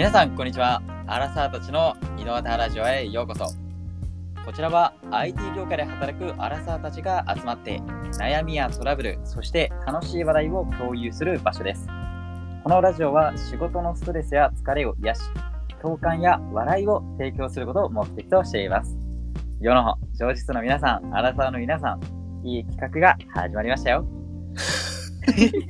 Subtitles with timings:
[0.00, 0.80] 皆さんこんにちは。
[1.06, 3.44] アラサーたちの井の端ラジオへようこそ。
[4.46, 7.80] こちらは IT 業界で働くアラサーたちが集まって
[8.18, 11.86] 悩みやトラブルそして楽しい話題を共有する場所です。
[12.64, 15.20] このラジオは仕事のストレスや疲れを癒し
[15.82, 18.96] 共感や笑いを提供することを目的としています。
[19.60, 21.98] 世の上質の皆さんアラサーの皆さ
[22.42, 24.06] んいい企画が始まりましたよ。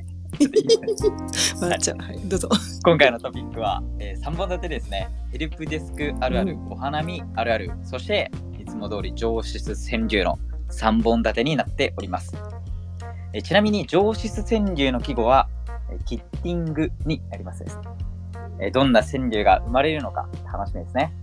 [1.61, 1.97] 笑っちゃう。
[1.97, 2.49] はい、どうぞ。
[2.83, 5.09] 今回のトピックは、え3本立てですね。
[5.31, 12.35] ヘルプデスクあるある、うお花見あるある、そしていつも通り上質川柳の3本立てになっております。
[13.33, 15.47] えちなみに上質川柳の季語は、
[15.91, 17.79] えキッティングになりますです。
[18.59, 21.13] えどんな川柳が生まれるのか楽しみですね。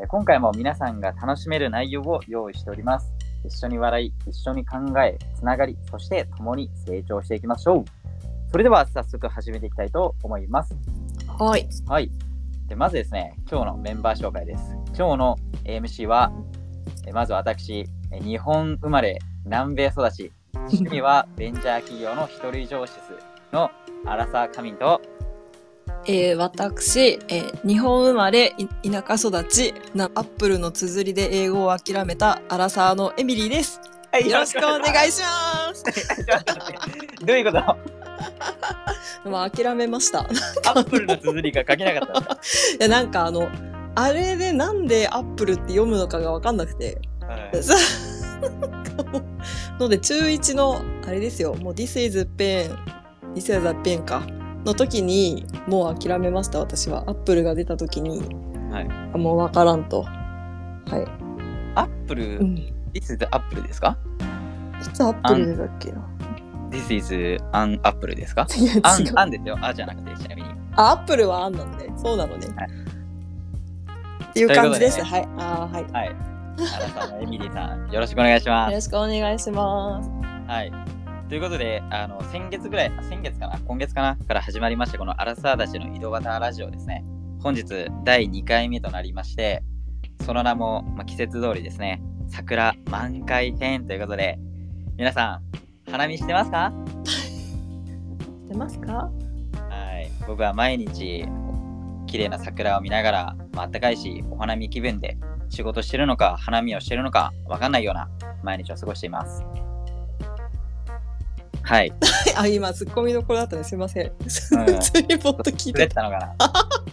[0.00, 3.12] え今回も皆さんが楽しめる内容を用意しております。
[3.44, 7.84] 一緒に笑い、一緒に考え、つながり、そして共に成長していきましょう。
[8.50, 10.74] それでは早速始めていきたいと思います。
[11.38, 11.68] はい。
[11.86, 12.10] はい。
[12.66, 14.62] でまずですね、今日のメンバー紹介です。
[14.96, 16.32] 今日の MC は、
[17.06, 22.94] えまず私、え日本生まれ、南米育ち、趣味は ベンチャー企業の一人上司
[23.52, 23.70] の
[24.06, 25.02] アラサーカミンと、
[26.06, 33.78] えー、私、えー、日本生まれ、い田舎育ち、なアップルの綴りで英語を諦めたアラサーのエミリーです。
[34.24, 35.84] よろしくお願いします。
[37.26, 37.58] どういうこと？
[37.58, 37.76] ア
[39.24, 40.20] まあ、諦めました。
[40.20, 42.38] いップルの綴りが書けなかった んで
[42.80, 43.48] や、なんかあの、
[43.94, 47.00] あれでなんでアップルって読むのかがわかんなくて。
[47.20, 47.74] はい さ
[49.80, 52.76] ので、中1の、あれですよ、もう This is pen,
[53.34, 54.22] This is a pen か。
[54.64, 57.02] の時に、もう諦めました、私は。
[57.06, 58.20] アップルが出た時に、
[58.72, 60.02] はいあもうわからんと。
[60.02, 60.10] は
[60.98, 61.04] い。
[61.74, 62.38] アップル？
[62.38, 62.54] う、ん。
[62.92, 63.96] This is Apple ですか？
[64.80, 66.06] いつアップルだっけな？
[66.70, 68.46] ?This is an Apple ですか？
[68.56, 69.12] いや、違アンう。
[69.16, 69.58] アンですよ。
[69.60, 70.48] あじゃなくて、ちなみに。
[70.76, 71.92] あ、アップルはあんなのね。
[71.96, 72.46] そうなのね。
[72.56, 72.68] はい
[74.30, 74.98] っていう感じです。
[74.98, 75.28] というはい。
[75.38, 75.84] あーはい。
[75.84, 76.08] はい。
[76.58, 78.76] アラサーのエミリーさん、よろしくお願いしますよ。
[78.76, 80.10] ろしくお願いします。
[80.46, 80.72] はい。
[81.28, 84.16] ということで、あの先月ぐらい、あ先月かな、今月かな？
[84.16, 87.04] から始まりました、このアラサーたちの井戸端ラジオですね。
[87.40, 87.64] 本日
[88.04, 89.62] 第2回目となりまして、
[90.24, 94.38] その名も、まあ、季節通りですね、桜満開編ということで、
[94.96, 95.42] 皆さん、
[95.90, 96.72] 花見してますか？
[98.48, 99.10] 出ますか？
[99.68, 100.10] はい。
[100.26, 101.24] 僕は毎日、
[102.06, 105.16] 綺麗な桜を見ながら、まあったかいし、お花見気分で
[105.48, 108.08] 仕事してるのか、花見をしてるのか、わかんないような
[108.42, 109.42] 毎日を過ごしています。
[111.62, 111.92] はい。
[112.38, 113.64] あ、今、ツッコミどころだったね。
[113.64, 114.12] すいません。
[114.24, 114.28] 普
[114.80, 115.96] 通にポッと聞いてた。
[115.96, 116.34] たのかな？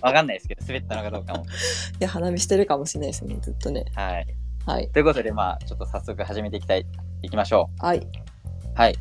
[0.02, 1.44] わかんないですけど、滑ったのかどうかも。
[1.44, 1.46] い
[2.00, 3.38] や、花見してるかもしれないですね。
[3.42, 3.86] ずっとね。
[3.96, 4.28] はい。
[4.66, 4.90] はい。
[4.90, 6.86] ということで、まあ、ちょっと早速始めていきたい、
[7.22, 8.06] いきましょはい。
[8.76, 8.80] う。
[8.80, 8.96] はい。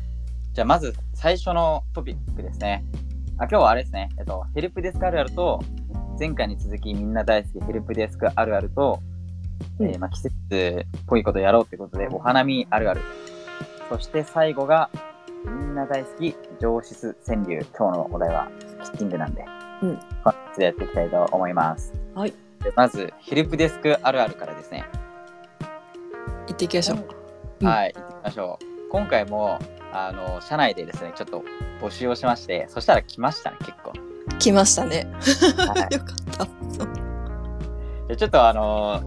[0.53, 2.83] じゃあ、まず最初のトピックですね。
[3.37, 4.09] あ今日はあれですね。
[4.17, 5.61] えっと、ヘルプデスクあるあると、
[6.17, 8.99] 前回に続きみんな大好きヘルプデスクあるあると、
[9.79, 13.01] うんえーまあ、季節っぽいことやろうということで、お花見あるある。
[13.89, 14.89] そして最後が、
[15.45, 17.65] みんな大好き上質川柳。
[17.77, 18.47] 今日のお題は
[18.83, 19.45] キッチングなんで、
[19.83, 21.93] うん本日やっていきたいと思います。
[22.15, 22.31] はい。
[22.63, 24.85] でまず、ヘルプデスクあるあるからですね。
[26.47, 27.05] 行っていきましょう。
[27.61, 28.74] うんはい、行ってみましょう。
[28.89, 29.59] 今回も、
[29.91, 31.43] あの、社内でですね、ちょっと
[31.81, 33.93] 募集をしまして、そしたら来ましたね、結構。
[34.39, 35.07] 来ましたね。
[35.57, 36.45] はい よかった。
[38.07, 39.01] でちょっとあの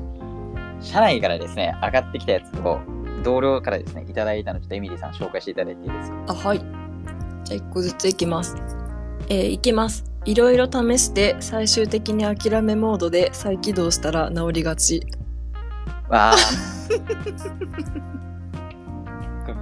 [0.80, 2.80] 社内からですね、上がってきたやつを、
[3.22, 6.16] 同僚からですね、いただいたので、ちょっとエミリーさん紹介していただいていいですか？
[6.28, 6.58] あ、はい。
[6.58, 8.56] じゃあ一個ずついきます。
[9.28, 10.04] えー、いきます。
[10.24, 15.06] いろいろ試して最終的に諦めモードで再起動したら治りがち。
[16.08, 16.36] わあ。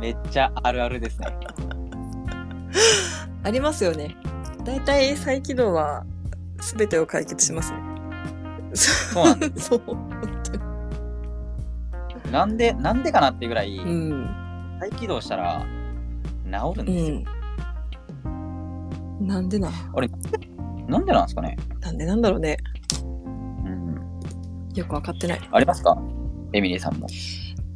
[0.00, 1.28] めっちゃあるあるですね。
[3.44, 4.16] ありますよね。
[4.64, 6.04] だいたい再起動は
[6.76, 7.78] 全てを解決しますね。
[8.74, 9.80] そうなんで そう。
[12.30, 14.28] なんで、なんでかなっていうぐらい、うん。
[14.80, 15.64] 再起動したら
[16.44, 16.50] 治
[16.82, 17.18] るんうですよ。
[19.20, 19.26] ん。
[19.26, 19.70] なんでな。
[20.88, 21.56] なんでなんですかね？
[21.81, 22.56] なんでなんだろうね。
[23.64, 23.94] うん。
[24.75, 25.40] よくわかってない。
[25.52, 25.96] ありますか？
[26.52, 27.06] エミリーさんも。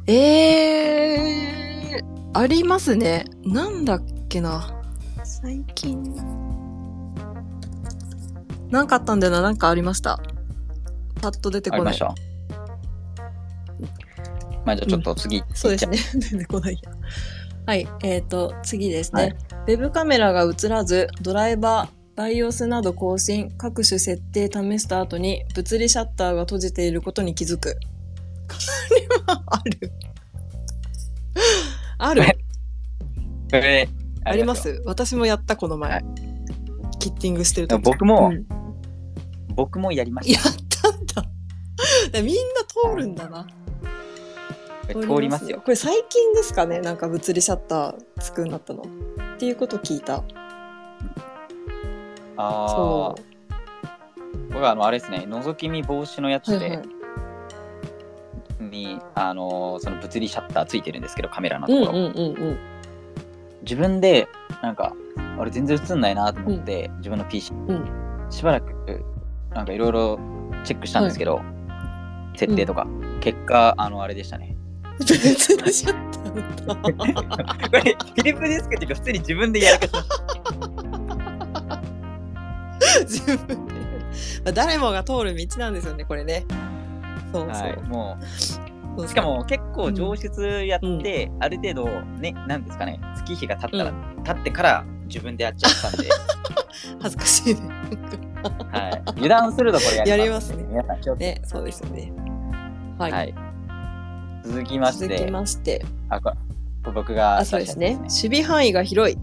[0.07, 1.70] えー、
[2.33, 3.25] ありますね。
[3.43, 4.81] なんだっけな。
[5.23, 6.15] 最近。
[8.69, 9.41] なんかあったんだよな。
[9.41, 10.21] なんかありました。
[11.21, 11.93] パッと出てこない。
[11.93, 12.31] ありました
[14.65, 15.97] まあじゃあちょっと次、そうですね。
[16.31, 16.91] 出てこないや。
[17.65, 17.87] はい。
[18.03, 19.35] えっ、と、次ですね、
[19.67, 27.73] ウェブカメラが映らず、ドライバー、BIOS など更新、各種設定試した後に、物理シャッターが閉じていることに気づく。
[28.47, 28.55] こ
[28.95, 29.91] れはある。
[32.03, 32.23] ある？
[34.23, 34.81] あります？
[34.85, 35.91] 私もやった、この前。
[35.91, 36.05] はい
[36.99, 37.79] キッティングしてると。
[37.79, 38.45] 僕もうん
[39.55, 40.43] 僕もやりましやっ
[40.81, 41.23] たんだ。
[42.11, 42.41] で みんな
[42.91, 43.47] 通るんだな。
[44.87, 44.93] た。
[44.93, 45.61] 通りますよ。
[45.65, 46.79] これ最近ですかね？
[46.79, 48.83] なんか物理シャッターつくようになったの。
[48.83, 50.23] っていうこと聞いた。
[52.37, 53.21] あそあ。
[54.51, 56.41] 僕はあの、あれですね、覗き見防止のやう。
[56.41, 56.87] つで、はいはい。
[58.71, 61.91] に、あのーその物理シャッターついてるんですけど、カメラのところ。
[61.91, 62.57] うんうんうんうん。
[63.61, 64.27] 自分で、
[64.63, 64.93] なんか、
[65.39, 69.03] あれ全然映んないなと思って、自分の PC、んしばらく、
[69.53, 70.19] なんかいろいろ
[70.63, 71.41] チェックしたんですけど、
[72.35, 72.87] 設定とか、
[73.19, 74.55] 結果、あの、あれでしたね。
[74.99, 77.69] 物理シャッター。
[77.69, 79.87] これ、フィリップデスクっていうか、普通に自分でやらか。
[83.01, 83.73] 自分で。
[84.43, 86.45] まあ誰もが通る道なんですよね、これね。
[87.33, 87.47] そうそう。
[87.49, 88.17] はい、も
[88.97, 91.85] そうう、しかも結構上質やって、ある程度、
[92.19, 93.93] ね、なんですかね、月日が経ったら、う
[94.23, 96.09] 経ってから自分でやっちゃったんで、
[97.01, 97.61] 恥ずかしいね。
[98.71, 102.11] はい、油断するとこれやります,、やりますねね、そうですよね。
[102.97, 103.11] はい。
[103.11, 103.35] はい。
[104.43, 107.97] 続きまし続て、きまして、あこれ僕があ、そうですね。
[107.99, 109.17] 守備範囲が広い。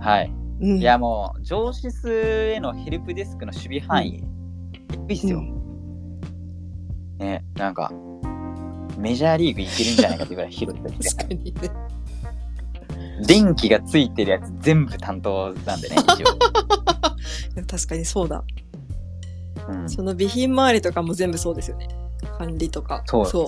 [0.00, 0.32] はい。
[0.60, 4.24] うん、いやもう、上質へのヘルプデスクの守備範囲、
[5.08, 5.42] 低いっすよ。
[7.18, 7.92] ね、なんか、
[8.98, 11.70] メジャーリーグいけるんじゃないかっていうぐらい広いです確かにね。
[13.26, 16.26] 電気がついてるやつ全部担当なんでね、一応。
[17.66, 18.44] 確かにそうだ。
[19.68, 21.88] うん、その備品周りとかも全部そうですよね。
[22.38, 23.02] 管理とか。
[23.06, 23.46] そうそう。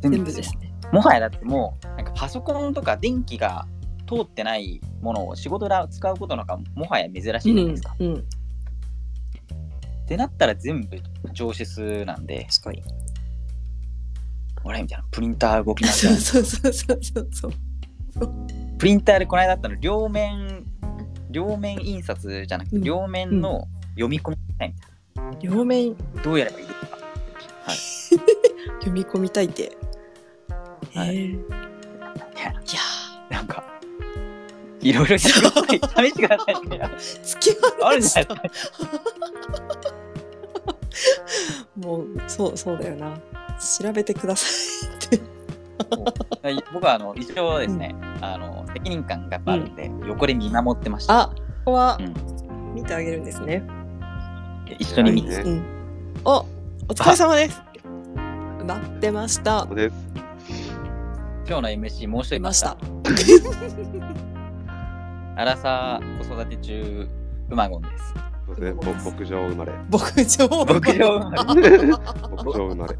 [0.00, 0.72] 全全部ですね。
[0.92, 3.66] もはやだってもう、なんかパソコンとか電気が
[4.08, 7.94] 通ってないものを仕事で使うことなんかもはや珍しいじゃないですか。
[7.98, 8.06] うん。
[8.06, 8.24] うん。
[10.10, 11.00] ってなったら全部
[11.32, 12.82] 上質なんで、確かに。
[14.64, 15.04] 俺みたいな。
[15.12, 17.52] プリンター動きますよ そうそうそうそうそう。
[18.76, 20.64] プリンターでこの間あったの両面
[21.30, 22.82] 両面印刷じゃなくてうん。
[22.82, 24.74] 両面の読み込みたい
[25.14, 25.96] みたい両面。
[26.16, 26.88] な、どうやればいいですか。
[27.66, 27.76] はい。
[28.82, 29.70] 読み込みたいって。
[30.92, 31.14] はい。
[31.14, 31.34] いい
[32.42, 32.52] や
[33.30, 33.62] やなんか
[34.82, 36.08] いろいろやってください。
[36.08, 36.54] 試してください。
[37.38, 37.50] き
[37.82, 38.00] 合あい。
[38.00, 38.42] ましるんじゃない。
[38.42, 38.70] たです。
[38.70, 39.19] か
[41.82, 43.18] もう、そう、そうだよな。
[43.80, 44.46] 調べてくださ
[44.86, 45.20] いって。
[46.42, 51.34] はい僕はあの一応ですね、あの責任感がやっぱあるんで、横で見守ってましたあ、こ
[51.66, 53.62] こはうん見てあげるんですね。
[54.78, 55.64] 一緒に見て、はいうん。
[56.24, 56.46] お、お
[56.94, 57.60] 疲れ様です。
[58.64, 59.66] 待ってました。
[59.68, 62.76] 今日の MC もう一人いました。
[65.36, 67.08] アラサー子育て中
[67.50, 68.14] ウマゴンです
[68.54, 68.72] そうですね。
[68.72, 69.72] ぼ牧場生まれ。
[69.90, 70.48] 牧場。
[70.64, 72.96] 牧場生まれ牧場生まれ。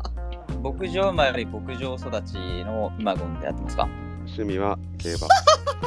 [0.62, 3.88] 牧場生まれ牧場育ちのウマゴンでやってますか？
[4.26, 5.26] 趣味は競馬。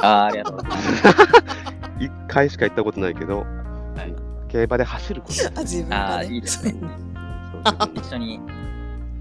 [0.02, 0.92] あーありがとうございます
[2.00, 3.44] 一回しか行ったことないけど、は
[4.04, 4.14] い
[4.48, 5.34] 競馬で走ること。
[5.58, 6.34] あ、自分あーがね。
[6.34, 6.74] いいですね
[7.94, 8.40] 一緒に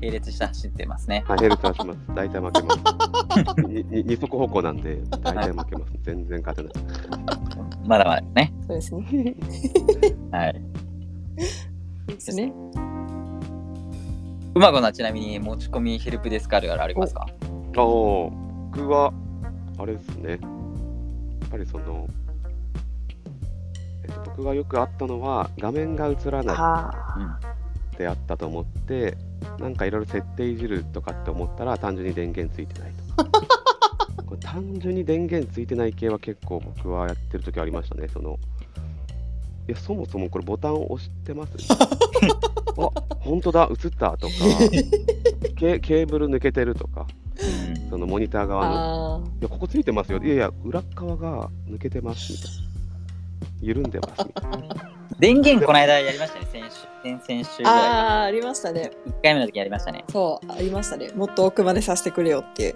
[0.04, 2.00] 並列して走ってますねはい、ヘルツはします。
[2.14, 2.80] 大体負けます。
[3.90, 5.94] 二足歩行なんで、大体負けます。
[6.04, 6.86] 全然勝てない。
[7.86, 9.36] まだまだねそうですね。
[10.32, 10.62] はい
[12.08, 12.54] ですね。
[14.56, 17.32] ウマゴンはちなみに持ち込みヘルプデスクあるありますかああ、
[17.76, 19.14] 僕は、
[19.80, 20.32] あれですね。
[20.32, 20.40] やっ
[21.50, 22.08] ぱりその、
[24.04, 27.40] えっと、僕がよくあったのは、画面が映らないは
[27.94, 29.16] ってあったと思って、
[29.60, 34.24] なんかいろいろ設定いじるとかって思ったら、単純に電源ついてないと。
[34.26, 38.08] これ単純に電源ついてない系は結構僕はやってる時ありましたね。
[38.08, 38.40] その
[39.68, 41.54] いや、そもそもこれボタン押してます
[42.78, 44.34] あ、本当だ、映ったとか
[45.56, 47.08] ケ、ケーブル抜けてるとか、
[47.78, 48.48] うんそのモニターあ。
[48.48, 50.20] 側の、あいや、ここついてますよ。
[50.22, 52.73] いやいや、裏側が抜けてますみたいな。
[53.62, 54.26] 緩んでます。
[55.20, 57.74] 電源この間やりましたね先週先々週ぐあ。
[57.74, 58.92] らいああ、ありましたね。
[59.08, 61.12] 1回目の時やりましたねそう、ありましたね。
[61.16, 62.74] もっと奥までさせてくれよっていう。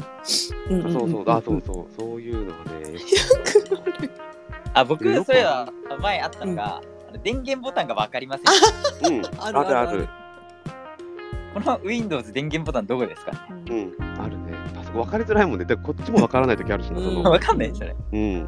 [0.69, 2.95] うんんんんそうそう、あ、そうそう、そういうのはね、
[4.73, 10.07] あ僕よく それは前あったのが、あの電源ボタンが分かりませんうん、あ あるあるあるるある。
[11.53, 13.31] この Windows 電源ボタンどこですか？
[13.69, 14.53] うん、あるね。
[14.75, 15.65] パソコン分かりづらいもんね。
[15.65, 17.31] で、こっちも分からない時あるしな、そうんの。
[17.31, 18.47] 分かんないそれうん。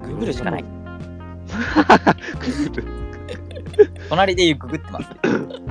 [0.00, 0.68] Google しかないグ
[4.08, 5.64] 隣でググってますーうん。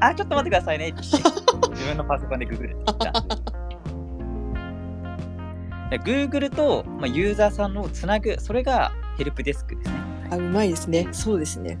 [0.00, 1.28] あちょっと待ってくださいねって言って
[1.70, 3.10] 自分のパソコンでググるって言
[6.00, 11.08] っ Google と、まあ、ユーザーさんのつなぐそれがヘルプデスクですねあ、うまいですね。
[11.12, 11.78] そうですね。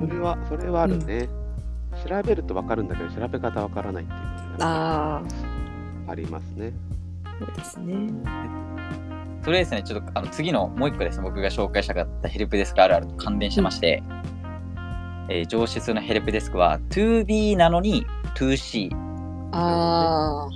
[0.00, 1.28] それは、それはあるね。
[2.06, 4.18] 調べると分かるんだけど、調べ方分からないっていう
[4.58, 5.22] あ
[6.16, 6.72] りますね。
[7.38, 8.08] そうですね。
[9.44, 14.02] それですねちょっとあの次のもう一個ですね僕が紹介したかったヘルプデスクあるあると関連してまして、
[15.28, 18.90] えー上質のヘルプデスクは 2B なのに 2C。
[19.52, 20.48] あ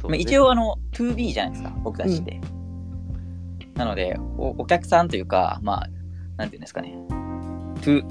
[0.00, 2.40] そうねまあ、一応あの 2B じゃないですか、僕たちって。
[3.74, 5.88] なのでお、お客さんというか、まあ、
[6.36, 6.94] なんていうんですかね、
[7.82, 8.04] 2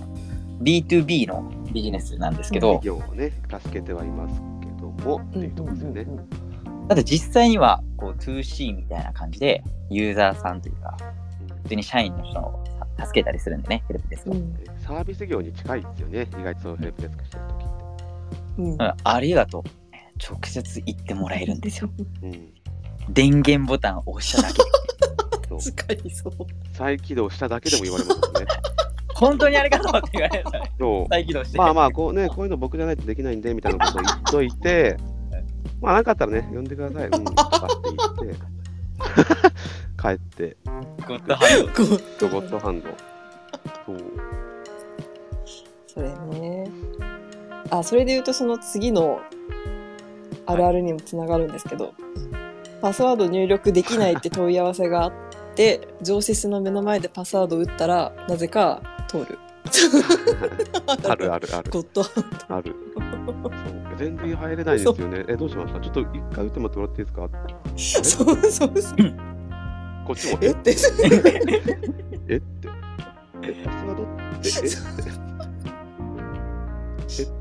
[0.62, 6.06] B2B のビジネスなんですけど、企業をね、助けてはいますけども、っていうところですよね。
[6.88, 10.98] ただ実際にはこう 2C みたいな感じで、ユーザーさんというか、
[11.64, 12.64] 普通に社員の人を
[12.98, 14.36] さ助けたりするんでね、ヘルプデスクは。
[14.36, 17.68] うんえサービス業に近いですよね、意外とヘルプデスクしてるときって。
[18.58, 19.64] うんうんありがとう。
[20.22, 21.90] 直接言ってもらえるんですよ。
[22.22, 22.54] うん
[23.10, 24.62] 電源ボタンを押しただけ。
[25.60, 26.34] 使いそう。
[26.74, 28.46] 再起動しただけでも言われますよね。
[29.16, 30.72] 本当にありがとうって言われるんですよね。
[30.80, 31.58] そう再起動して。
[31.58, 34.98] まあまあこうね、こういうの僕じゃないとできないんでみたいなことを言っといて、
[35.82, 37.90] まあなかったらね、呼んでください、うん、とかって
[38.22, 38.40] 言って、
[40.02, 40.58] 帰って、
[41.08, 41.60] ゴッドハン
[42.20, 42.28] ド。
[42.28, 42.90] ロボットハンド。
[43.86, 43.98] そう。
[45.88, 46.70] それね。
[47.70, 49.20] あ、それで言うとその次の
[50.46, 51.94] あるあるにもつながるんですけど、
[52.82, 55.14] パスワード入力できないって問い合わせがあっ
[55.56, 59.40] て、上司の目の前でパスワード打ったら、なぜか通る。
[61.10, 61.72] あるあるある。
[61.72, 62.76] ゴッドハンある。
[63.14, 63.34] そう
[63.98, 65.26] 全然入れないですよね。
[65.28, 65.80] え、どうしました？
[65.80, 67.28] ちょっと一回打ってもらっていいですか？
[67.28, 67.38] ド。
[67.78, 69.14] そうそうそう。
[70.06, 70.72] こっちも、えって。
[72.28, 72.70] えって。
[73.44, 74.06] え、パスワードっ
[74.42, 74.50] て、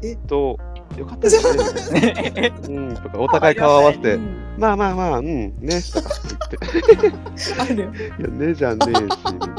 [0.03, 0.09] え？
[0.11, 0.59] えっと、
[0.99, 2.53] よかったですね。
[2.69, 4.19] うん、とか、お互い顔合わせて、
[4.59, 5.27] まあまあまあ、うん、
[5.61, 6.71] ね、とかって言
[7.11, 7.61] って。
[7.61, 7.91] ある。
[8.19, 9.09] いや、ねじゃねえし、み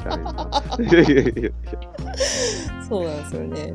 [0.03, 0.62] たいな。
[0.79, 1.50] いやいやいや。
[2.88, 3.74] そうなんですよね。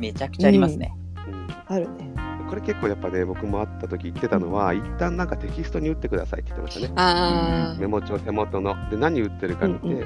[0.00, 0.94] これめちゃくちゃありますね。
[1.26, 2.10] うんあるね。
[2.48, 6.92] これ結構やっぱね、僕も会った時言ってたのは、一旦なんかテキストに打ってくださいって言ってましたね。
[6.96, 8.74] あメモ帳手元の。
[8.90, 9.56] で、何打ってるあ。
[9.58, 10.04] か見て、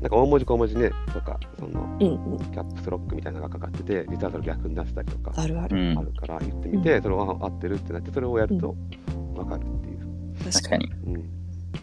[0.00, 2.38] なんか大文字小文字ね、とか、その、うんうん。
[2.38, 5.76] キャップスロックみたいなのがかかってて、実はそれ逆に出したりとかあるある。
[5.76, 8.76] うんあるから言ってみて、それは合ってるってなって、それをやると
[9.34, 10.52] 分かるっていう。
[10.52, 10.92] 確かに。
[11.06, 11.30] うん。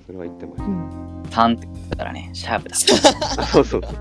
[0.06, 1.22] それは言ってましうん。
[1.24, 2.76] 3って言ったらね、シャープだ。
[3.46, 3.92] そうそうそう。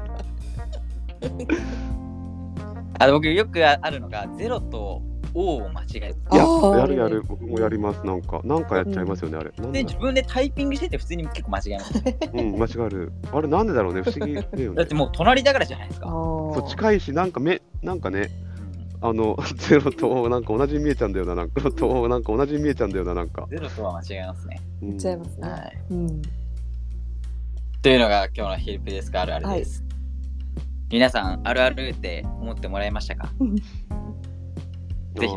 [2.99, 5.02] あの僕よくあるのが、0と
[5.35, 6.17] O を間違える。
[6.33, 6.45] いや、
[6.78, 7.23] やるやる。
[7.23, 8.05] 僕もやります。
[8.05, 9.52] なんか、なんかやっちゃいますよね、あれ。
[9.57, 12.02] なんだで、自分でタイピングしてて普通に結構間違えます。
[12.33, 13.12] うん、間違える。
[13.33, 14.95] あれ、なんでだろうね、不思議だよね だって。
[14.95, 16.09] もう隣だからじゃないですあか。
[16.09, 16.69] そう、あ。
[16.69, 18.31] 近いし、なんか目、なんかね、
[19.00, 23.47] あの、 ゼロとなんか同じに見えちゃうんだよな、なんか、となんか同じに見えちゃうんだよな、なんか。
[23.50, 24.61] 0とは間違えますね。
[24.83, 25.49] うん言っちゃいますね。
[25.49, 25.78] はい。
[25.90, 26.23] うん。
[27.81, 29.88] というのが今日のヘルプデスクあるあるです。
[30.90, 33.28] 皆さん、あるあるって思ってもらえましたか？
[35.14, 35.35] ぜひ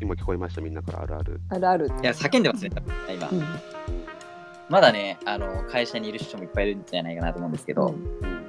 [0.00, 1.40] 今聞こえました、みんなからあるある。
[1.48, 1.86] あるある。
[1.86, 3.34] いや、叫んでますね、多分今う。
[3.34, 3.44] ん。
[4.68, 8.42] まだね、あの、会社にいる人もいっぱいいるんじゃないかなと思うんですけど、うんうん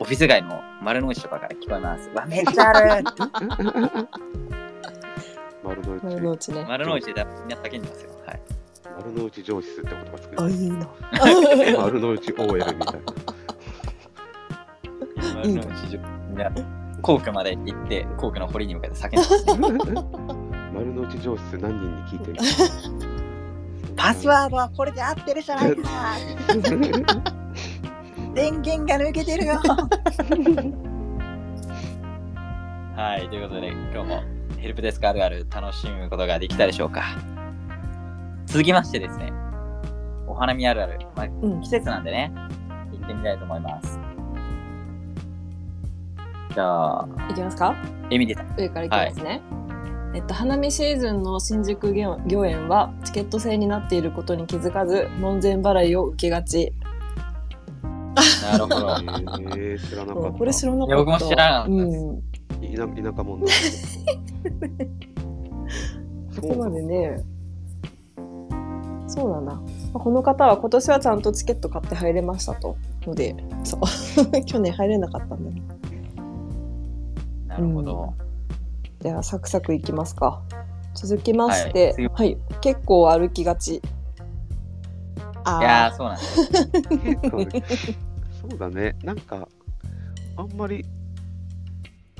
[0.00, 2.08] オフィス街の丸の内とかから聞こえます。
[2.10, 3.04] わ、めっちゃある
[5.64, 6.04] 丸の内。
[6.04, 6.64] 丸の内ね。
[6.68, 8.10] 丸の内でみんな叫んでますよ。
[8.26, 8.40] はい。
[8.96, 10.52] 丸の内上司って言葉作あ、る。
[10.52, 10.88] いいな。
[11.82, 12.84] 丸の内 OL みたいな。
[15.38, 16.50] 丸の内上みんな、
[17.00, 20.02] 皇居まで行って、皇居の堀に向かって叫んでます、ね。
[20.74, 22.38] 丸の内上司何人に聞いてみ
[23.96, 25.88] パスワードはこれで合ってるじゃないか。
[28.34, 29.60] 電源が抜けてるよ。
[32.94, 34.22] はい、ということで今日も
[34.58, 37.02] ヘルプデスクあるある楽しむことができたでしょうか。
[38.46, 39.32] 続きましてですね、
[40.26, 42.32] お花見あるある、まあ、うん季節なんでね、
[42.92, 44.07] 行ってみたいと思います。
[46.58, 47.76] じゃあ、いきますか？
[48.10, 48.52] エミリさん。
[48.58, 49.40] 上からいきますね。
[50.12, 56.72] えっと、花見シーズンの新宿御御苑はチケット制になっていることに気づかず門前払いを受けがち。
[58.42, 58.76] なるほど。
[58.76, 60.30] えー、知らなかった。
[60.32, 60.96] これ知らなかった。
[60.96, 62.22] 僕も知らなかったですうん。
[62.74, 63.52] 田田舎者だ。
[66.34, 67.22] そこまでね。
[69.06, 69.52] そうなんだ。
[69.54, 69.60] ま
[69.94, 72.76] あこの方は今年はちゃんとチケット買って入れましたと。
[73.06, 73.80] ので、そう。
[74.44, 75.62] 去年入れなかったんだね。
[77.58, 78.14] なるほど。
[79.00, 80.42] じゃあ、サクサクいきますか。
[80.94, 83.82] 続きまして、はいはい、結構歩きがち。
[85.44, 86.52] あいやー、そうなんです。
[86.98, 87.64] 結構ね
[88.48, 88.96] そうだね。
[89.02, 89.48] なんか、
[90.36, 90.84] あんまり、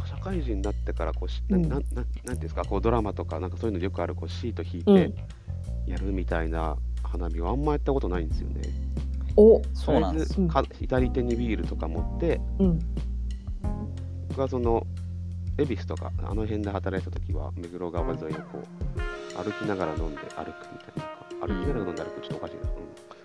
[0.05, 5.19] 社会人になってからこうし、なうんなんなんなんていうんですか、こうドラマとか、なんかそういうのよくあるこうシート引いうんて
[5.87, 8.63] やるみたいな花火はあんまやったことないんですよね。
[9.37, 10.35] お、そうなんです。
[10.73, 12.79] 左手にビールとか持って、うん。
[14.29, 14.87] 僕はその、
[15.59, 20.53] 恵比寿とか、あの辺で働いた時は、目黒川沿いをこう、歩きながら飲んで歩くみたい
[20.97, 21.19] な。
[21.41, 22.55] 歩きながら飲んで歩くちょっとおかしい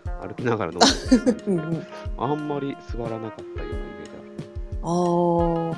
[0.08, 0.16] な。
[0.22, 1.88] うん、歩きながら飲んで、うんうん。
[2.18, 4.14] あんまり座らなかったようなイメージ
[4.82, 5.78] あー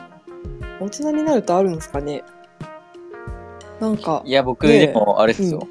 [0.79, 2.23] 大人になるとあるんですかね
[3.79, 5.67] なんかいや、僕、でも、あれですよ。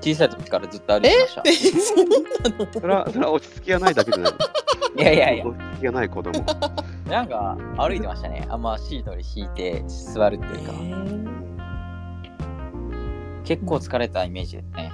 [0.00, 1.42] 小さい時からずっと歩いてました。
[1.46, 4.32] えそうなのそれは、それは落ち着きがないだけじゃない
[4.96, 6.44] いやいやいや、落ち着きがない子供。
[7.08, 8.46] なんか歩いてましたね。
[8.48, 11.34] あんまシートに引いて座るっていうか、えー。
[13.44, 14.92] 結構疲れたイメージですね。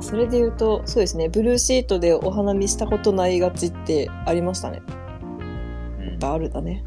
[0.00, 1.28] それで言うとそうですね。
[1.28, 4.82] ブルーシートでお花見したことないがちってありましたね。
[5.98, 6.84] うん、あるだね。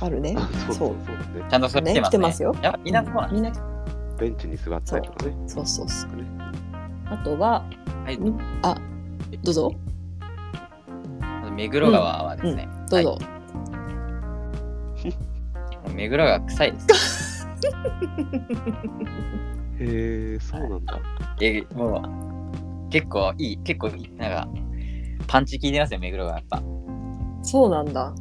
[0.00, 0.36] あるね。
[0.38, 0.96] あそうそう。
[1.04, 1.42] そう。
[1.42, 1.46] ね。
[1.50, 2.02] ちゃんとそれ来てますね。
[2.02, 2.54] ね来てますよ。
[2.62, 3.42] やっぱみんなそうなんみん。
[3.42, 3.52] な
[4.18, 5.36] ベンチに座ったりとかね。
[5.48, 5.66] そう。
[5.66, 6.24] そうそうね
[7.06, 7.64] あとは
[8.04, 8.16] はい。
[8.18, 8.76] んあ
[9.42, 9.72] どうぞ
[11.58, 13.18] 目黒川はですね、どうぞ、は
[15.88, 17.48] い目黒川臭いです。
[19.80, 21.00] へえ、そうなんだ。
[21.40, 22.00] えも
[22.86, 24.48] う結構いい、結構いい、なんか
[25.26, 26.62] パンチ効いてますよ、目黒川やっぱ。
[27.42, 28.14] そうなんだ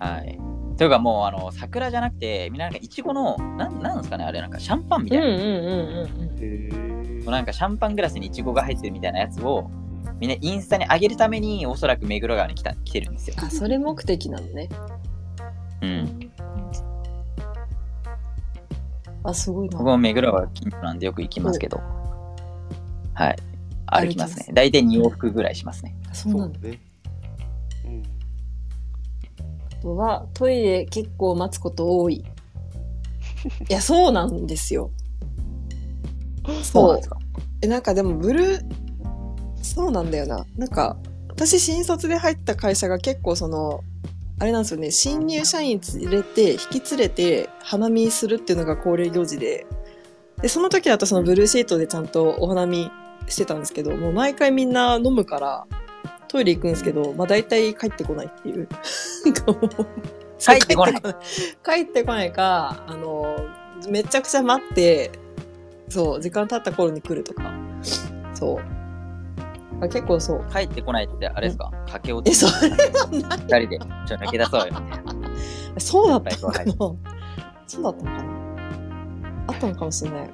[0.00, 0.36] はい。
[0.76, 5.26] というかもうあの桜じゃなくて、みんななんかいちごの、なんなんですかね、あれなんかシャンパンみたいな。
[5.28, 7.30] うんうんうんうんへえ。
[7.30, 9.70] なんかシャンパングラスにいちごが入ってるみたいなやつを
[10.20, 13.34] みんなインスタに上げるためにおそらく目黒川に来た来てるんですよ。
[13.38, 14.68] あそれ目的なのね
[15.82, 16.30] うん。
[19.24, 21.80] あすごいな僕も目黒川近所なんでよく行きますけど。
[23.14, 23.36] はい。
[23.86, 24.54] 歩きますね歩きま。
[24.54, 25.94] 大体2往復ぐらいしますね。
[26.12, 26.80] そうなんだね。
[27.84, 28.02] うん。
[29.78, 32.24] あとはトイレ結構待つこと多いい
[33.68, 34.92] やそうなんですよ
[36.46, 37.18] そう そうなんですか？
[37.62, 38.81] えなんかでもブルー
[39.62, 40.44] そうなんだよな。
[40.56, 40.96] なんか
[41.28, 43.82] 私新卒で入った会社が結構その
[44.38, 44.90] あれなんですよね。
[44.90, 49.66] 新入社員連れて引き連れて花見するっていうのが恒例行事で。
[50.40, 52.90] でその時だとそのブルーシートでちゃんとお花見
[53.28, 55.66] してたんですけどもう毎回みんな飲むから
[56.26, 58.66] トイレ行くんですけど、まあ、大体帰ってこないっていう。
[60.38, 61.02] 帰ってこない。
[61.64, 62.32] 帰ってこない。
[62.32, 63.36] かあの
[63.88, 65.12] めちゃくちゃ待って
[65.88, 67.52] そう時間経った頃に来るとか。
[68.34, 68.71] そう
[69.82, 70.44] あ結構そう。
[70.52, 71.70] 帰ってこないってあれですか？
[71.86, 72.32] 駆け落ち。
[72.32, 72.78] えそれは
[73.28, 73.38] ない。
[73.40, 73.78] 二人で。
[74.06, 74.74] ちょっと抜け出そうよ。
[75.78, 76.52] そうだったの？
[76.52, 76.94] かな、は
[77.66, 78.32] そうだったのかな。
[79.48, 80.30] あったのかもしれない。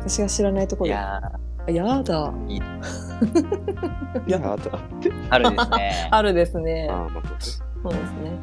[0.00, 0.92] 私が知らないところで。
[0.92, 1.20] いや
[1.66, 2.34] あやだ。
[2.48, 2.56] いい。
[2.56, 2.60] い
[4.30, 6.08] や、あと、ー、春ですね。
[6.10, 6.88] あるですね。
[6.90, 7.64] ああ、まあそうですね。
[7.82, 8.38] そうですね。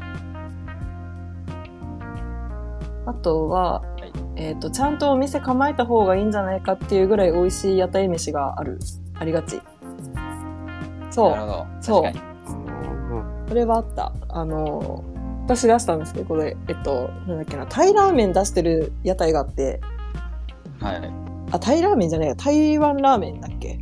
[3.06, 4.12] あとは、い。
[4.36, 8.80] えっ、とちゃんとお店構えた方がいいんじゃないかっていうぐらい美味しい屋台飯がある。
[9.18, 9.62] ありがち
[11.20, 11.30] そ
[11.80, 11.84] う。
[11.84, 12.24] そう確か
[13.48, 14.14] それはあった。
[14.30, 15.04] あの、
[15.46, 19.82] 私出したんですけど、これ、えっと、なんだっけな、タイラーメン出してる屋台があって、
[20.80, 21.12] はい。
[21.52, 23.80] あ、タイラーメンじゃないや、台湾ラーメンだっけ？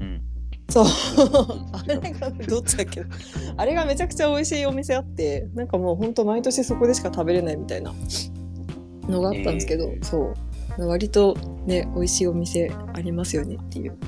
[0.00, 0.22] うん。
[0.70, 0.84] そう。
[1.72, 3.00] あれが、どっちだっけ？
[3.00, 3.06] な
[3.56, 7.92] あれがめちゃくちゃ美味しいお店あって、なんかもうほんと毎年そこでしか食べれないみたいな
[9.08, 10.32] のがあったんですけど、えーそ
[10.78, 10.86] う。
[10.86, 11.34] 割と
[11.66, 13.98] ね、美味しいお店ありますよねっていう。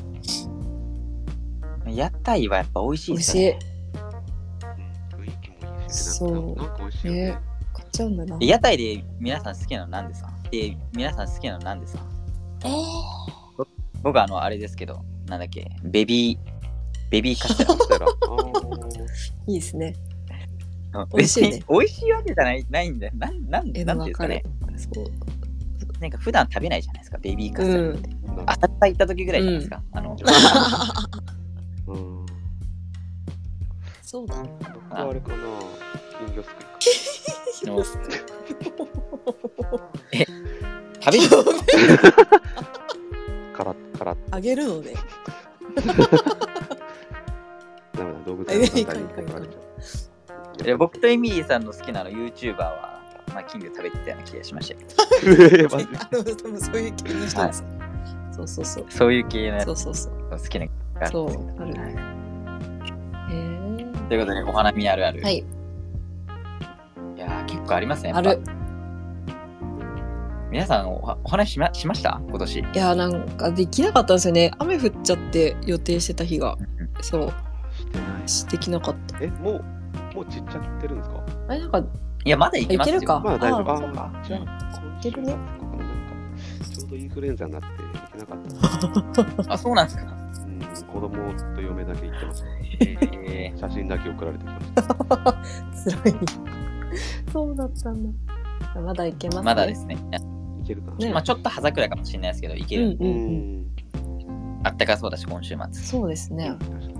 [2.22, 3.32] 屋台はやっぱ美味しい美味しい。
[3.38, 3.58] ですよね。
[4.62, 7.38] ーうん雰囲気もいいし、そうなんかなんか美味しいよねね。
[7.74, 8.36] 買っちゃうんだな。
[8.40, 10.30] 屋台で皆さん好きなの何ですか？
[10.50, 12.02] で、皆さん好きなの何ですか？
[12.64, 12.72] えー
[14.02, 16.38] 僕あの、あれですけど、なんだっけ、ベビー、
[17.08, 17.64] ベビーカステ
[17.98, 18.06] ラ。
[19.46, 19.94] いいですね。
[20.94, 23.12] うん美味しいね別に美味しいわけじゃないないんだよ。
[23.16, 24.42] なん、なん、えなんていうんですかね。
[24.92, 25.04] そう。
[26.00, 28.08] なんか普段食べないじゃないですか、ベビーカステラって。
[28.26, 29.82] なんか浅草行った時ぐらいじゃないですか。
[29.92, 30.16] あの、
[31.92, 32.26] うん。
[34.02, 34.34] そうだ。
[34.36, 35.36] 僕はあれかな。
[36.26, 36.72] 金魚すくいか。
[37.64, 37.84] の
[41.00, 41.28] 食べる？
[43.54, 44.94] から、から、あげるのね。
[47.94, 49.62] ダメだ、動物園の反対に怒られちゃう。
[50.64, 57.64] え僕とエミリーさんの好きなあの YouTuber は、まあ、金魚食べてたような気がしましたけど、そういう系の人です。
[58.32, 58.86] そうそうそう。
[58.88, 60.28] そういう系のやつそうそうそう。
[60.30, 60.66] が好きな
[61.06, 61.28] がそう、
[61.60, 61.72] ある。
[61.74, 61.92] はい
[63.30, 64.08] へえ。
[64.08, 65.22] ということで、お花見あるある。
[65.22, 65.44] はい、い
[67.18, 68.12] やー、結構ありますね。
[68.12, 68.40] ある。
[70.50, 72.20] 皆さんお、お話しましました？
[72.28, 72.60] 今年。
[72.60, 74.50] いや、なんかできなかったんですよね。
[74.58, 76.58] 雨降っちゃって予定してた日が。
[77.00, 77.32] そう、
[77.74, 78.28] してない。
[78.28, 79.24] しできなかった。
[79.24, 79.64] え、もう、
[80.14, 81.24] もう散っちゃってるんですか？
[81.48, 81.84] あれ、なんか、い
[82.28, 82.96] や、まだいけますよ。
[82.96, 83.20] いけるか？
[83.20, 83.70] まあ大丈夫。
[83.72, 84.12] あーそうか。
[84.24, 85.36] じゃあ、今いけるね
[86.70, 87.70] ちょうどインフルエンザになってい
[88.12, 89.48] けなかった。
[89.54, 90.21] あ、そうなんですか。
[90.94, 92.44] うん、子供と嫁だけ行ってます。
[92.80, 94.94] え写真だけ送られてきました。
[96.02, 96.14] 辛い。
[97.32, 98.80] そうだったんだ。
[98.80, 99.36] まだいけます？
[99.36, 99.44] ー、ね。
[99.44, 99.96] まだですね。
[100.62, 100.96] いけるかな。
[100.96, 102.88] ねまあ、ちょっと葉桜かもしれないですけど、いける。
[102.88, 103.62] うんううんうん。
[103.62, 103.66] ん。
[104.64, 105.82] あったかそうだし、今週末。
[105.82, 106.52] そうですね。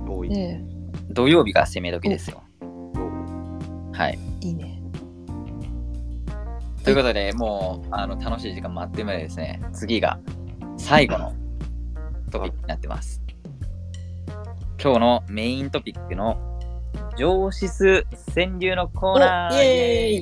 [0.09, 0.28] 多い。
[0.28, 0.64] ね
[1.11, 2.42] 土曜日が攻め時ですよ。
[3.92, 4.18] はい。
[4.40, 4.83] いいね。
[6.83, 10.18] ということで、もうあの楽しい時間待ってまでですね、次が
[10.76, 11.33] 最後の
[12.33, 13.21] トピックになってます。
[14.83, 16.37] 今日のメイントピックの
[17.16, 19.55] 上質川柳のコーナー。
[19.55, 19.62] と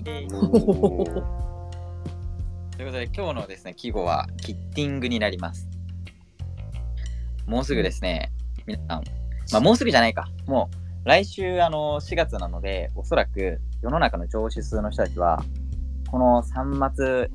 [0.02, 0.30] いう
[2.84, 5.66] ことで、今日のですね、季語はキッティングになります。
[7.46, 8.32] もうすぐですね、
[8.66, 9.02] 皆さん、
[9.50, 10.68] まあもうすぐじゃないか、も
[11.04, 15.42] う来週あの4月なので、おそらく世の中の上司数の人たちは、
[16.10, 17.30] この3末、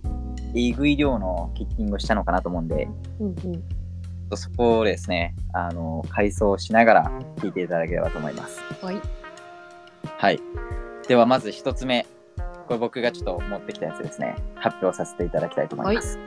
[0.53, 2.87] えぐい量のキッティングをしたのかなと思うんで、
[3.19, 3.63] うんうん。
[4.35, 8.59] そこをですね、あの、回想しながら聞いていただければと思います。
[8.81, 9.01] はい。
[10.17, 10.39] はい。
[11.07, 12.05] ではまず一つ目。
[12.67, 14.35] これ僕がちょっと持ってきたやつですね。
[14.55, 16.17] 発表させていただきたいと思います。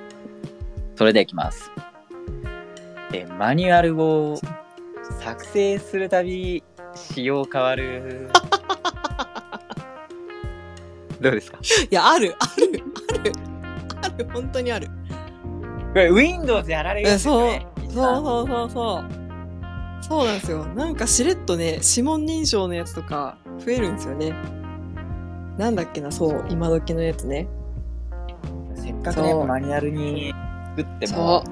[0.97, 1.71] それではいきます。
[3.13, 4.37] え、マニュアルを
[5.21, 6.63] 作成するたび
[6.95, 8.29] 仕様変わる。
[11.21, 11.59] どうですか？
[11.91, 12.85] いや、ある、ある、
[13.19, 13.33] ある。
[14.03, 14.87] ある、本当にある。
[14.87, 14.93] こ
[15.95, 17.67] れ Windows やられるんですよね。
[17.89, 19.29] そうそうそうそう。
[20.01, 20.65] そうなんですよ。
[20.65, 24.33] なんかしれっとね、指紋認証のやつとか増えるんですよね。
[25.59, 27.49] なんだっけな、そう、今時のやつね。
[28.75, 30.33] せっかくね、そうマニュアルに
[30.77, 31.45] 作ってそも、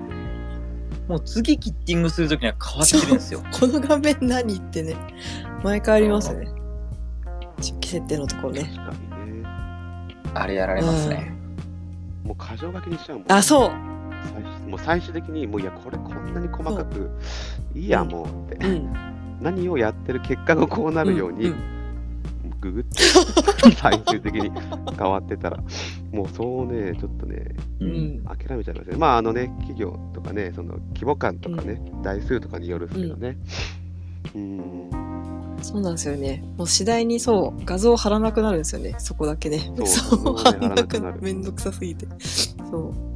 [1.09, 3.41] もう次キッティングするときには変わってるんですよ。
[3.41, 3.61] う。
[3.61, 4.97] この画面何ってね、
[5.63, 6.49] 毎回ありますね。
[7.61, 8.71] 出記設定のところね。
[8.77, 8.95] 確か
[9.25, 9.49] にね。
[10.35, 11.33] あれやられますね。
[12.25, 13.33] もう箇条書きにしちゃうもん。
[13.33, 13.96] あ、そう。
[14.27, 17.11] 最終もう最終的に、もういや、これこんなに細かく、
[17.75, 18.67] いいや、もうって。
[18.67, 18.93] うん。
[19.41, 21.55] 何をやってる結果がこうなるように、んん
[22.61, 23.03] ググって
[23.77, 24.51] 最終的に
[24.99, 25.63] 変わってたら、
[26.11, 28.25] もうそうね、ちょっとね、ううんん。
[28.25, 28.97] 諦めちゃいますね。
[28.97, 33.37] まあ、あのね、企業とかね、その規模感とかね、台数とかによるんですけどね。
[34.35, 34.91] うん、
[35.63, 36.43] そうなんですよね。
[36.57, 38.95] もう次第にそう、画像貼らなくなるんですよね。
[38.99, 39.71] そこだけね。
[39.85, 42.07] そう 貼らなくなるめんどくさすぎて。
[42.71, 43.16] そう。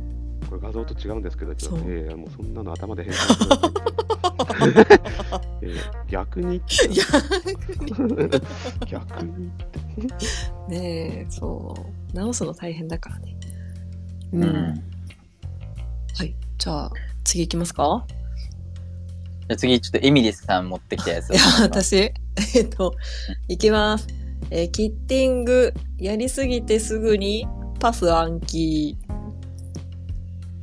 [0.72, 3.16] 像と違うんですけど、ちょっとそうええもうそんなの頭で変換
[4.60, 4.96] するだけ
[5.62, 5.74] ええ
[6.08, 6.60] 逆に
[8.88, 9.50] 逆に
[10.68, 11.74] ねえ、そ
[12.12, 12.16] う。
[12.16, 13.36] 直すの大変だからね。
[14.32, 14.36] う。
[14.38, 14.82] うんん。
[16.14, 16.34] はい。
[16.58, 16.92] じゃあ、
[17.24, 18.04] 次行きますか？
[18.08, 22.12] じゃあ次、ちょっとエミリスさん持ってきたやつをいや、私、え
[22.62, 22.94] っと、
[23.48, 24.06] いきます。
[24.50, 27.46] えーキッティング、やりすぎてすぐに
[27.78, 28.96] パス暗記。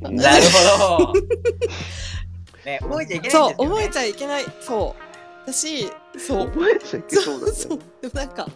[0.00, 0.42] なる
[0.88, 1.12] ほど。
[2.64, 3.68] ね、覚えちゃいけないそう。
[3.68, 4.44] 覚えちゃいけない。
[4.60, 5.50] そう。
[5.50, 6.48] 私、そう。
[6.50, 7.84] 覚えちゃいけそうだそうね。
[8.02, 8.48] でもなんか、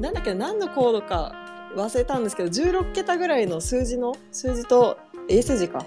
[0.00, 1.34] なんだっけな、何のコードか
[1.76, 4.96] 忘れたんですけど、16桁ぐらいの数字の、数字と
[5.28, 5.84] 英数字か、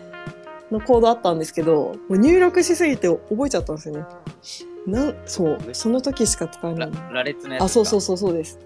[0.71, 4.05] のコードあったんですけど、もう入力しすぎて覚えちゃったんですよね。
[4.85, 6.91] なん、そう、その時しか使えならい。
[7.13, 7.63] 羅列のやつ。
[7.63, 8.59] あ、そうそうそうそうです。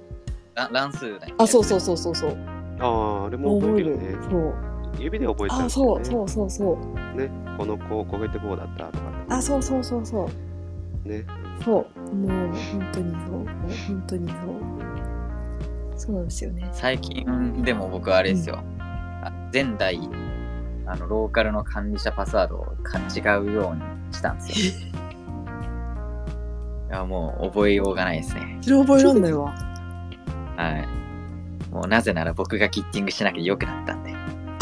[0.53, 1.35] ら乱数だよ。
[1.37, 2.37] あ、そうそうそうそうそう。
[2.79, 4.15] ああ、あれも覚えてるね。
[4.29, 4.74] そう。
[4.99, 6.05] 指で覚えちゃうんあ、ですよね。
[6.05, 6.79] そうそうそうそ
[7.15, 7.17] う。
[7.17, 10.29] ね、この子、こうやってこうだったとかあ、そうそうそうそ
[11.05, 11.07] う。
[11.07, 11.25] ね。
[11.63, 12.15] そう。
[12.15, 13.21] もう、本当にそう。
[13.87, 14.39] 本当にそう。
[15.97, 16.69] そうなんですよね。
[16.73, 18.61] 最近でも僕はあれですよ。
[18.79, 19.99] あ前代、
[20.85, 24.91] あの、ローカルの管理者パスワードをか違うようにしたんですよ。
[26.89, 28.57] いや、もう覚えようがないですね。
[28.61, 29.53] それ覚えらんないわ。
[30.57, 30.87] はい。
[31.73, 34.13] もうなぜなら僕がキッティングしなきゃよくなったんで。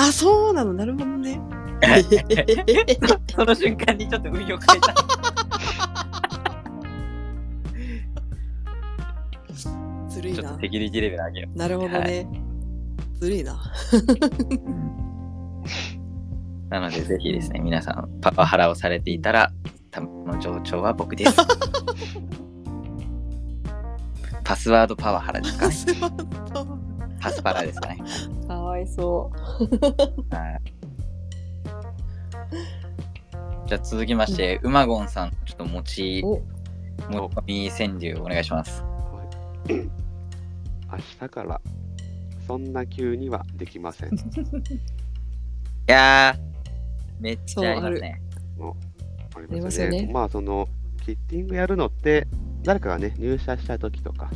[0.07, 0.73] あ、そうなの。
[0.73, 1.39] なるほどね。
[3.35, 4.93] その瞬間にちょっと運用変えた。
[10.09, 10.59] ずるいなちょっと。
[10.61, 12.27] セキュリティレベル上げよなるほどね。
[13.19, 13.53] ずるいな。
[13.53, 13.57] う。
[16.69, 19.51] なので、ぜひですね、皆さん、パワハラをされていたら、
[19.91, 21.35] 多分の上長は僕です。
[24.43, 25.67] パスワードパワハラですか？
[25.69, 25.73] ね。
[27.23, 28.03] パスパラですかね。
[28.47, 29.31] かわいそ
[30.29, 30.61] はい
[33.65, 36.41] じゃあ続きまして、うまごんさん、ちょっと持ち、お
[37.09, 38.83] 持ち込み川柳お願いします。
[39.69, 39.87] 明
[41.21, 41.61] 日から、
[42.45, 44.09] そんな急にはできません。
[44.19, 44.19] い
[45.87, 48.21] やー、めっちゃありますね。
[49.35, 50.67] ありありますよねまあ、その、
[51.05, 52.27] キッティングやるのって、
[52.63, 54.29] 誰かがね、入社した時とか、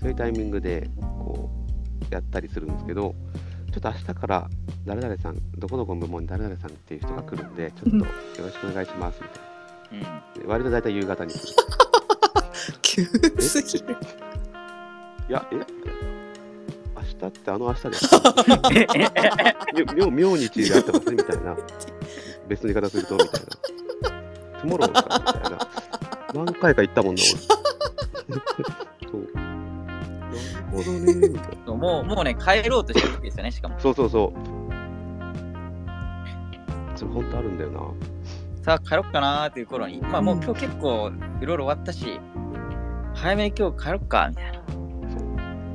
[0.00, 1.65] そういうタイミングで、こう、
[2.10, 3.14] やったりするんですけど、
[3.72, 4.48] ちょっと明日から、
[4.86, 8.04] 誰々さん、どこどこの部門に誰々さんっていう人が来るんで、ちょっとよ
[8.38, 10.22] ろしくお願いします、みたいな。
[10.36, 10.42] うん。
[10.42, 11.42] で割と大体夕方に来る。
[11.42, 11.54] う。
[12.82, 13.04] 急
[13.40, 13.96] すぎる。
[15.28, 15.56] いや、え？
[15.56, 18.34] 明日ってあの明日ですか？
[19.74, 21.56] み妙妙日でやってますみたいな。
[22.48, 23.38] 別の言い方すると、みたいな。
[24.60, 25.02] トゥモローか？
[25.26, 25.58] みたいな。
[26.34, 27.22] 何回か言ったもんな、
[28.28, 28.40] 俺。
[30.76, 31.14] ほどね。
[31.28, 33.78] みたいなもう、もうね、帰ろうとしてる時ですよね、しかも。
[33.78, 34.56] そうそうそう。
[36.96, 37.80] それ本当あるんだよな。
[38.62, 41.10] さあ、帰ろっかなーっていう頃に、まあもううん今日結構
[41.40, 42.20] いろいろ終わったし、
[43.14, 44.62] 早めに今日帰ろっか、みたいな。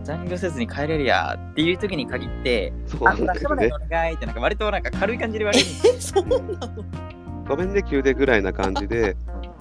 [0.03, 3.89] 残業せずに帰れるやーっていう時に限って、あ、そうなんだね明日までお。
[3.89, 6.23] 願いって、なんか割となんか軽い感じで言われるんですよ。
[6.25, 6.83] え、 そうなの
[7.47, 9.15] ごめんね、急でぐらいな感じで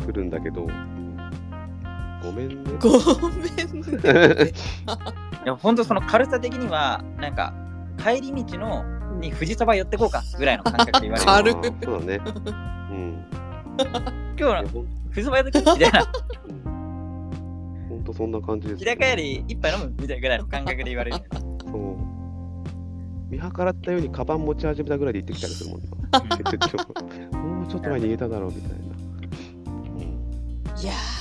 [0.06, 0.66] 来るんだけど、
[2.22, 2.70] ごめんね。
[2.80, 2.90] ご
[3.28, 4.52] めんね。
[5.44, 7.54] いや、本当その軽さ的には、なんか、
[8.02, 8.84] 帰り道の
[9.20, 11.54] に富士そば寄ってこうかぐらいの感覚で言われる。
[11.60, 12.20] 軽そうだね。
[12.90, 13.26] うん。
[14.38, 16.12] 今日富士そば寄ってこうみたいな。
[17.88, 18.78] ほんとそんな感じです。
[18.78, 21.16] 日高より一杯飲むみたいなぐらいの感覚で言われる。
[21.70, 21.96] そう。
[23.30, 25.88] 見計らったようにカバン持ち始めたぐらいで行ってきたりするもんな。
[27.38, 28.78] もうちょっと前に言えただろうみたいな。
[30.82, 31.19] いやうん、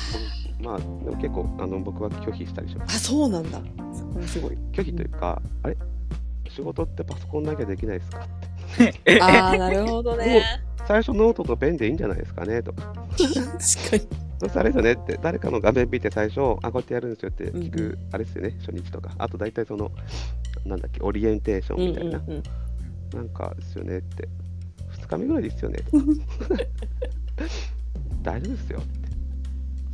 [0.62, 3.00] まあ、でも結構あの僕は拒否したりしまー、あ、す。
[3.06, 3.60] そうなんだ。
[3.94, 4.58] そこもすごい。
[4.74, 5.78] 拒否というか、あれ？
[6.50, 8.20] 仕事ってパソコンなきゃできないですか？
[8.20, 9.22] って。
[9.22, 10.44] ああ、なるほどね。
[10.88, 12.94] 最初ノートとペンでいいんじゃないですかねとか。
[13.12, 13.18] 確
[13.92, 14.08] かに。
[14.40, 19.12] そしたらあれですよねって、誰かの画面見て最初、あ、こうやってやるんですよって聞く、うんうあれですよね、初日とか。
[19.18, 19.92] あと大体その、
[20.66, 22.20] なんだっけ、オリエンテーションみたいな。
[22.20, 22.44] うんうんうん
[23.12, 24.30] なんかですよねって。
[25.02, 26.06] 2日目ぐらいですよねとか。
[28.22, 28.82] 大丈夫ですよ。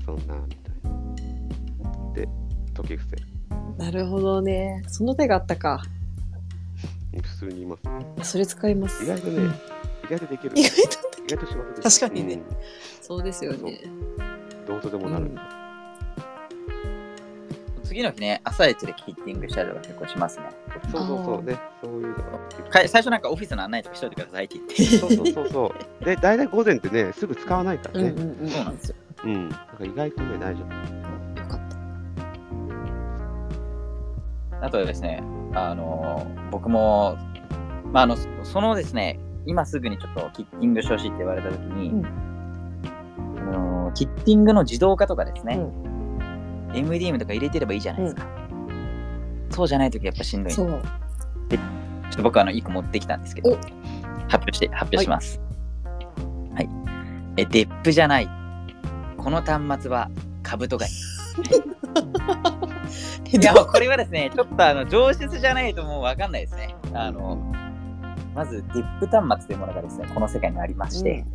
[0.06, 2.14] そんな、みたいな。
[2.14, 2.28] で、
[2.76, 3.26] 解き伏せる。
[3.78, 4.84] なるほどね。
[4.88, 5.84] その手があったか。
[7.22, 7.78] 普通にいま
[8.22, 8.32] す。
[8.32, 9.04] それ使います。
[9.04, 9.54] 意外とね、うん
[10.06, 10.52] 意外とできる。
[10.56, 12.40] 意外と意外と仕事確かにね
[13.02, 13.82] そうですよね。
[13.84, 15.26] うんどうとでもなる。
[15.26, 15.40] うん
[17.84, 20.46] 次の日ね、朝一でキッティングしたりとか結構しますね。
[20.92, 22.24] そうそうそうね、そういうのが。
[22.70, 24.98] か最初なんかオフィスの案内とかしといてくださいって言って。
[24.98, 26.04] そうそうそうそう。
[26.04, 28.10] で、大体午前ってね、すぐ使わないからね。
[28.10, 28.50] うんうんうん。
[28.50, 28.96] そうなんですよ。
[29.26, 29.50] うん。
[29.50, 31.42] だから意外とね、大丈夫。
[31.42, 31.60] よかっ
[34.60, 34.66] た。
[34.66, 37.18] あとですね、あの僕も、
[37.92, 42.06] まあ、あのそそのですね、今すぐにちょっとキッティングしてほしいって言われたときに、うん
[43.38, 45.72] あのキッティングの自動化とかですね、う
[46.74, 48.28] MDM とか入れてればいいじゃないですか。
[49.52, 50.82] そうじゃないときやっぱしんどいんでそう。
[51.50, 55.40] ちょっと僕はあの1個持ってきたんですけどお、発表して、発表します。
[56.56, 56.70] はい。
[57.38, 58.45] え、デップじゃない。
[59.26, 60.12] この端末は
[60.44, 60.94] カブトガニ。
[63.42, 66.76] いや、これはですね、ちょっとあの上質じゃないともうわかんないですね。
[66.94, 67.36] あの、
[68.36, 71.26] まず、デップ端末というものがですね、この世界にありまして、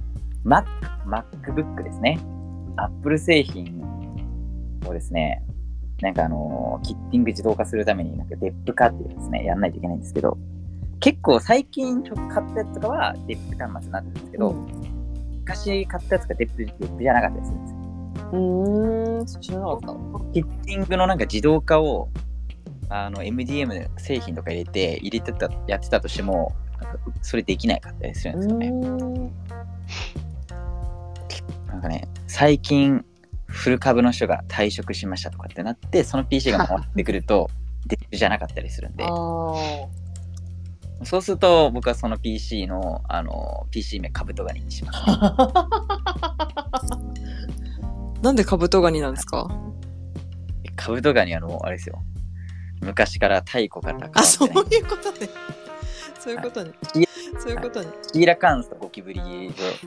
[0.45, 0.67] Mac、
[1.05, 2.21] MacBook ですね。
[2.77, 3.83] Apple 製品
[4.87, 5.43] をですね、
[6.01, 10.39] なんかあの、キッティング自動化するために、なんかデップ化っていうですね、やんないといけないんですけど、
[11.01, 14.55] 結構最近ちょっと買ったやつとかはデップ端末になってるんですけど、
[15.41, 17.80] 昔買ったやつがデップデップじゃなかったりするんですよ。
[18.33, 19.87] うーん、知らなかった。
[20.33, 22.09] キッティングのなんか自動化を
[22.91, 28.71] あの MDM 製品とか入れて入れてたやってたとしてもなんかそれできないかったりするんですよね。
[28.71, 29.33] ん。
[31.69, 33.05] なんかね最近
[33.47, 37.49] フル株の人が退職しましたとかってなってその PC が回ってくると
[37.87, 39.05] デップじゃなかったりするんで。
[41.03, 45.01] そうすると僕はその PC のあの PC 名カブトガニにします。
[48.23, 49.49] なんでカブトガニなんですか？
[50.77, 51.99] カブトガニはもうあれですよ
[52.81, 55.29] 昔から太古からあ、そういいうことね。
[56.19, 57.09] そういうことねいや。
[57.39, 57.89] そういうことね。
[58.13, 59.21] シーラカンスとゴキブリ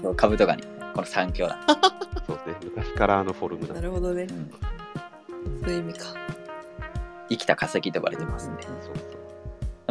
[0.01, 1.73] とカブトガニこの3強なんで
[2.27, 2.71] そうですね。
[2.75, 3.81] 昔からあのフォルムだな。
[3.81, 4.23] るほどね。
[4.23, 4.51] うん
[5.63, 6.05] そういう意味か。
[7.29, 8.93] 生きた化石と呼ばれてますんで、そうそう。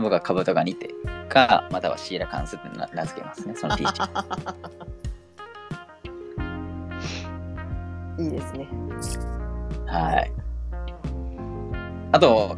[0.03, 0.91] 僕はカブトガニって
[1.29, 3.87] か、またはシーラカンスって名名付けますね、その PC。
[8.25, 8.69] いいですね。
[9.87, 10.33] はい。
[12.13, 12.57] あと、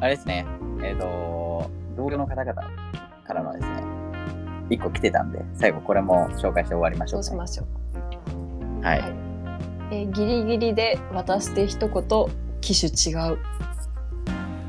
[0.00, 0.46] あれですね、
[0.82, 2.54] えっ、と、同僚の方々
[3.26, 3.82] からのですね、
[4.70, 7.22] 一個来てたんで、最後これも紹介して終わりましょか、ね。
[7.24, 8.84] そううしましょう。
[8.84, 9.00] はい。
[9.00, 9.12] はい
[9.90, 12.26] えーギリギリで渡して一言、
[12.60, 13.38] 機種違う。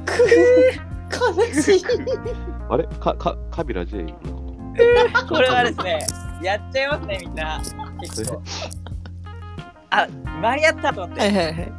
[0.05, 1.83] くー悲しい。
[2.69, 2.87] あれ？
[2.87, 4.21] か、か、カビラ J のこ
[5.27, 5.35] と？
[5.35, 6.07] これはですね、
[6.41, 7.61] やっちゃいますね、みんな。
[7.99, 8.41] 結構。
[9.91, 10.07] あ、
[10.41, 11.21] 間に合ったと思って。
[11.21, 11.71] はいはいはい。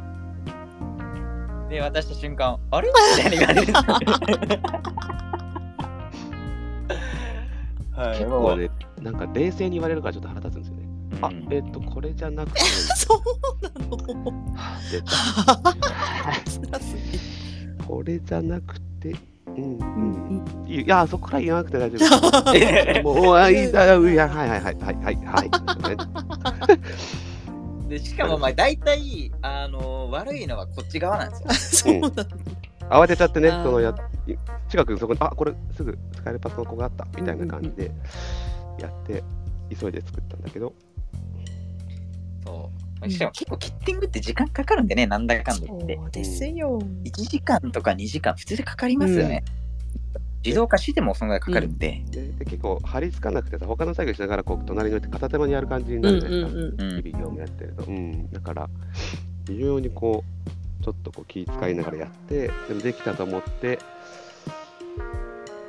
[1.69, 2.89] で、渡した瞬間、あれ？
[3.31, 3.77] みたいな感じです。
[7.95, 8.69] はい、結構ね、
[9.01, 10.81] なんか冷静に言われるからちょっと腹立つんですよね。
[11.21, 12.61] あうん、えっと、これじゃなくて、
[12.95, 13.19] そう
[13.61, 13.97] なの。
[17.87, 19.15] これじゃなくて、
[19.47, 20.43] うん、ううん。
[20.65, 21.97] んいや、そこから言わなくて大丈
[23.03, 23.05] 夫。
[23.23, 25.49] もう、あ、いいだよ、いや、はいはいはい、はい、はい、はい。
[27.91, 31.93] でしかも、まあ、大体、あの悪いのはこっち側なんですよ。
[31.93, 32.25] そうなんだ。
[32.89, 33.93] 慌てちゃってね、そのや
[34.27, 34.35] い
[34.69, 37.91] 近くにそこに、あこれすぐ使えるパソコンがあったみたいな感じで
[38.79, 39.23] やって、
[39.77, 40.73] 急いで作ったんだけど、
[42.45, 42.71] そ
[43.03, 43.09] う。
[43.09, 45.95] しかも結構キッティングって時間かかるんでね、なんだかんだ言って。
[45.95, 46.79] そうですよ。
[47.03, 49.43] 1時間とか2時間、普通でかかりますよね。
[50.43, 52.01] 自動化してもそんぐらいかかるんで。
[52.09, 56.59] でで結構張り付かなくてさ、他の作業しながらこう隣に置いて片手間にやる感じにうなんるじゃないですか。
[56.59, 56.81] うんうん。
[56.81, 57.83] うん日々業務やってると。
[57.83, 58.69] うん、だから、
[59.47, 60.23] 非常にこ
[60.79, 63.79] う、ちょっとこう気遣いながらやって、でもできたと思って、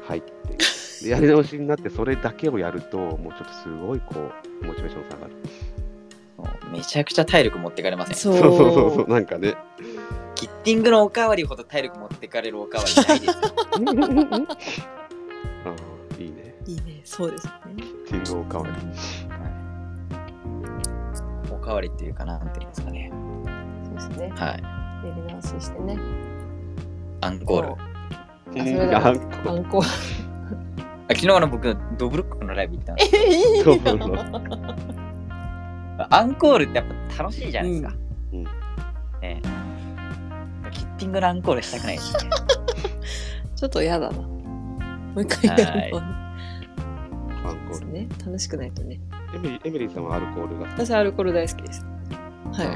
[0.06, 0.56] はいって
[1.08, 4.30] やり直しになって、それだけをやると、もうちょっとすごいこ
[4.62, 5.32] う、モチベーション下がる。
[6.72, 8.16] めちゃくちゃ体力持ってかれません？
[8.16, 9.54] そうそうそうそうそう、なんかね。
[10.42, 13.32] キッティングのおかわりほど体力持ってかれるおかわりないですよ。
[13.44, 13.76] あ
[15.68, 16.56] あ、いいね。
[16.66, 17.00] いいね。
[17.04, 17.52] そうですね。
[18.08, 18.72] キングおかわり。
[21.48, 23.12] おかわりっていうかなんていうんですかね。
[23.84, 24.32] そうですね。
[24.34, 24.62] はい。
[25.06, 25.96] やり直ししてね。
[27.20, 27.68] アンコール。
[27.74, 27.76] あ
[28.48, 29.78] それだ あんこあんこ。
[29.78, 29.84] あ
[31.10, 33.78] 昨日の僕、ドブルックのライブ行ったんですえ、いいそ。
[36.10, 37.94] アンコールってやっぱ楽しいじゃないですか。
[38.32, 38.46] うんうん
[39.24, 39.61] ええ
[40.72, 42.30] キッティングのアンコールしたくないですね。
[43.56, 44.18] ちょっと嫌だな。
[44.18, 44.34] も
[45.16, 46.02] う一回やるのは
[47.46, 47.92] アンコール。
[47.92, 48.08] ね。
[48.24, 49.00] 楽しくないとね。
[49.34, 50.66] エミリーエミリーさんはアルコールが。
[50.68, 51.86] 私はアルコール大好きです。
[52.52, 52.66] はい。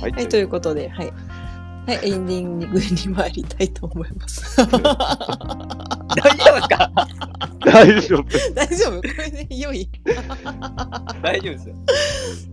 [0.00, 1.12] はいはい、ということで、はい。
[1.88, 4.58] はい、エンディングに参りたいと思います。
[4.58, 4.78] 大丈
[6.52, 6.92] 夫ですか？
[7.64, 8.24] 大丈夫。
[8.54, 9.00] 大丈夫？
[9.00, 9.88] これで良い
[11.22, 11.74] 大丈夫ですよ。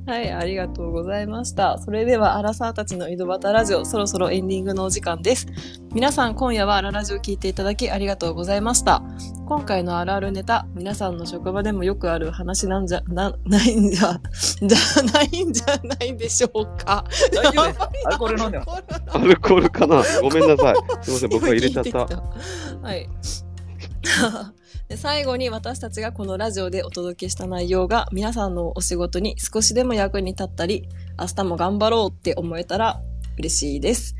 [0.07, 1.77] はい、ありがとうございました。
[1.79, 5.47] それでは、アラサーたちの井戸端ラジオ、そろそろエンディングのお時間です。
[5.95, 9.01] 皆さん、今夜はアララジオを聞いていただきありがとうございました。
[9.45, 14.19] 今回のあるあるネタ、皆さんの職場でもよくある話なんじゃ、な、ないんじゃ、
[14.61, 17.05] じゃないんじゃないでしょうか。
[17.31, 17.79] 大丈夫です。
[18.07, 18.71] アルコール飲んでます。
[19.07, 20.03] アルコールかな？
[20.21, 20.75] ごめんなさい。
[21.01, 22.05] すいません、僕が入れちゃった。
[22.05, 22.17] てき
[22.81, 23.07] はい。
[24.89, 33.01] で最後に私たちがこのラジオでお届けした内容が皆さんのお仕事に少しでも役に立ったり明日も頑張ろうって思えたら
[33.37, 34.17] 嬉しいです。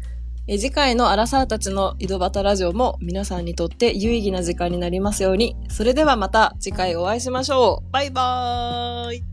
[0.47, 5.55] え次回のアラサーたちの井戸端ラジオも皆さんにとって有意義な時間になりますように。
[5.69, 7.91] それではまた次回お会いしましょう。
[7.91, 9.23] バイバーイ。